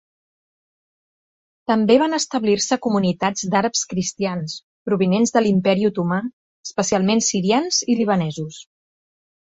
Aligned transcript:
També 1.71 1.97
van 2.03 2.17
establir-se 2.19 2.77
comunitats 2.85 3.45
d'Àrabs 3.55 3.83
Cristians, 3.91 4.55
provinents 4.91 5.35
de 5.39 5.45
l'Imperi 5.49 5.89
Otomà, 5.91 6.19
especialment 6.71 7.23
sirians 7.29 7.83
i 7.95 7.99
libanesos. 8.01 8.59